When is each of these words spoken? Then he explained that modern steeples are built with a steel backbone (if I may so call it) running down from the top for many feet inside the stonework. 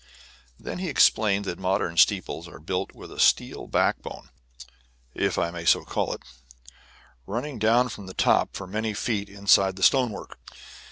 Then 0.59 0.79
he 0.79 0.89
explained 0.89 1.45
that 1.45 1.59
modern 1.59 1.95
steeples 1.95 2.47
are 2.47 2.59
built 2.59 2.93
with 2.95 3.11
a 3.11 3.19
steel 3.19 3.67
backbone 3.67 4.29
(if 5.13 5.37
I 5.37 5.51
may 5.51 5.63
so 5.63 5.83
call 5.85 6.11
it) 6.15 6.23
running 7.27 7.59
down 7.59 7.87
from 7.87 8.07
the 8.07 8.15
top 8.15 8.55
for 8.55 8.65
many 8.65 8.95
feet 8.95 9.29
inside 9.29 9.75
the 9.75 9.83
stonework. 9.83 10.39